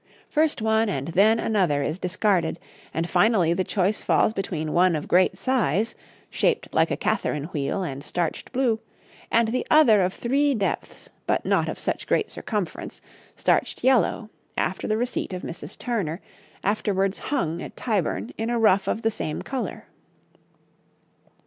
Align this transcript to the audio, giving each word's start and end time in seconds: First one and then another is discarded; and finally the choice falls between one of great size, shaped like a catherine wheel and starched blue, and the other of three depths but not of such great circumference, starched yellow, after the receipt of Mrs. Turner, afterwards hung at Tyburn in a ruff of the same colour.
First 0.27 0.63
one 0.63 0.89
and 0.89 1.09
then 1.09 1.37
another 1.37 1.83
is 1.83 1.99
discarded; 1.99 2.57
and 2.91 3.07
finally 3.07 3.53
the 3.53 3.63
choice 3.63 4.01
falls 4.01 4.33
between 4.33 4.73
one 4.73 4.95
of 4.95 5.07
great 5.07 5.37
size, 5.37 5.93
shaped 6.31 6.67
like 6.73 6.89
a 6.89 6.97
catherine 6.97 7.43
wheel 7.53 7.83
and 7.83 8.03
starched 8.03 8.51
blue, 8.51 8.79
and 9.31 9.49
the 9.49 9.63
other 9.69 10.01
of 10.01 10.11
three 10.15 10.55
depths 10.55 11.09
but 11.27 11.45
not 11.45 11.69
of 11.69 11.77
such 11.77 12.07
great 12.07 12.31
circumference, 12.31 12.99
starched 13.35 13.83
yellow, 13.83 14.31
after 14.57 14.87
the 14.87 14.97
receipt 14.97 15.33
of 15.33 15.43
Mrs. 15.43 15.77
Turner, 15.77 16.19
afterwards 16.63 17.19
hung 17.19 17.61
at 17.61 17.77
Tyburn 17.77 18.31
in 18.39 18.49
a 18.49 18.57
ruff 18.57 18.87
of 18.87 19.03
the 19.03 19.11
same 19.11 19.43
colour. 19.43 19.85